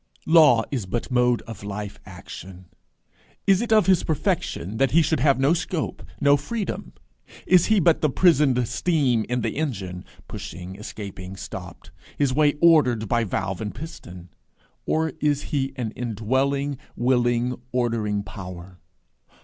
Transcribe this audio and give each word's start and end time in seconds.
Law 0.25 0.63
is 0.71 0.87
but 0.87 1.11
mode 1.11 1.43
of 1.43 1.63
life 1.63 1.99
action. 2.07 2.65
Is 3.45 3.61
it 3.61 3.71
of 3.71 3.85
his 3.85 4.01
perfection 4.03 4.77
that 4.77 4.89
he 4.89 5.03
should 5.03 5.19
have 5.19 5.39
no 5.39 5.53
scope, 5.53 6.01
no 6.19 6.37
freedom? 6.37 6.93
Is 7.45 7.67
he 7.67 7.79
but 7.79 8.01
the 8.01 8.09
prisoned 8.09 8.67
steam 8.67 9.25
in 9.29 9.41
the 9.41 9.55
engine, 9.57 10.03
pushing, 10.27 10.75
escaping, 10.75 11.35
stopped 11.37 11.91
his 12.17 12.33
way 12.33 12.53
ordered 12.63 13.07
by 13.07 13.23
valve 13.23 13.61
and 13.61 13.75
piston? 13.75 14.29
or 14.87 15.09
is 15.19 15.43
he 15.53 15.71
an 15.75 15.91
indwelling, 15.91 16.79
willing, 16.95 17.61
ordering 17.71 18.23
power? 18.23 18.79